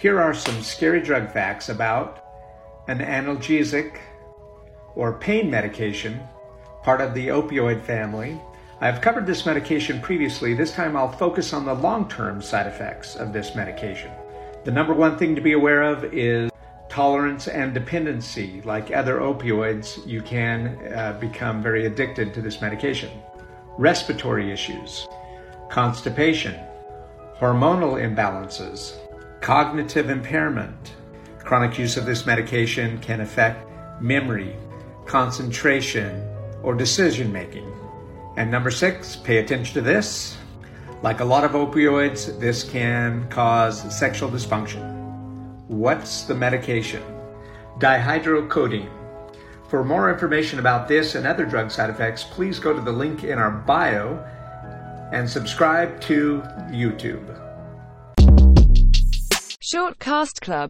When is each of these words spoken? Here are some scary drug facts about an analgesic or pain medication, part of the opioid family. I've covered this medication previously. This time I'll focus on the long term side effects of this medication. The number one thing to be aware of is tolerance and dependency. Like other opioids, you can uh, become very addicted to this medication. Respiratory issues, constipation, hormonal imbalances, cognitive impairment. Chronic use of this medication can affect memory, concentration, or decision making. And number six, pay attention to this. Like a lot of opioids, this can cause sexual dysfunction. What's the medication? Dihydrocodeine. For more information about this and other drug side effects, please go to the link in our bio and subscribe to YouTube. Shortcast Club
Here 0.00 0.18
are 0.18 0.32
some 0.32 0.62
scary 0.62 1.02
drug 1.02 1.30
facts 1.30 1.68
about 1.68 2.24
an 2.88 3.00
analgesic 3.00 3.98
or 4.94 5.18
pain 5.18 5.50
medication, 5.50 6.18
part 6.82 7.02
of 7.02 7.12
the 7.12 7.26
opioid 7.26 7.82
family. 7.82 8.40
I've 8.80 9.02
covered 9.02 9.26
this 9.26 9.44
medication 9.44 10.00
previously. 10.00 10.54
This 10.54 10.72
time 10.72 10.96
I'll 10.96 11.12
focus 11.12 11.52
on 11.52 11.66
the 11.66 11.74
long 11.74 12.08
term 12.08 12.40
side 12.40 12.66
effects 12.66 13.14
of 13.14 13.34
this 13.34 13.54
medication. 13.54 14.10
The 14.64 14.70
number 14.70 14.94
one 14.94 15.18
thing 15.18 15.34
to 15.34 15.42
be 15.42 15.52
aware 15.52 15.82
of 15.82 16.02
is 16.14 16.50
tolerance 16.88 17.46
and 17.46 17.74
dependency. 17.74 18.62
Like 18.64 18.92
other 18.92 19.18
opioids, 19.18 20.06
you 20.06 20.22
can 20.22 20.78
uh, 20.94 21.18
become 21.20 21.62
very 21.62 21.84
addicted 21.84 22.32
to 22.32 22.40
this 22.40 22.62
medication. 22.62 23.10
Respiratory 23.76 24.50
issues, 24.50 25.06
constipation, 25.68 26.58
hormonal 27.38 28.00
imbalances, 28.00 28.96
cognitive 29.40 30.10
impairment. 30.10 30.94
Chronic 31.38 31.78
use 31.78 31.96
of 31.96 32.06
this 32.06 32.26
medication 32.26 32.98
can 32.98 33.20
affect 33.22 33.66
memory, 34.00 34.54
concentration, 35.06 36.22
or 36.62 36.74
decision 36.74 37.32
making. 37.32 37.70
And 38.36 38.50
number 38.50 38.70
six, 38.70 39.16
pay 39.16 39.38
attention 39.38 39.74
to 39.74 39.80
this. 39.80 40.36
Like 41.02 41.20
a 41.20 41.24
lot 41.24 41.44
of 41.44 41.52
opioids, 41.52 42.38
this 42.38 42.62
can 42.62 43.28
cause 43.28 43.96
sexual 43.96 44.28
dysfunction. 44.28 44.98
What's 45.68 46.22
the 46.24 46.34
medication? 46.34 47.02
Dihydrocodeine. 47.78 48.90
For 49.68 49.82
more 49.82 50.12
information 50.12 50.58
about 50.58 50.88
this 50.88 51.14
and 51.14 51.26
other 51.26 51.46
drug 51.46 51.70
side 51.70 51.90
effects, 51.90 52.24
please 52.24 52.58
go 52.58 52.74
to 52.74 52.80
the 52.80 52.92
link 52.92 53.24
in 53.24 53.38
our 53.38 53.50
bio 53.50 54.18
and 55.12 55.28
subscribe 55.28 56.00
to 56.02 56.42
YouTube. 56.70 57.49
Shortcast 59.72 60.40
Club 60.40 60.68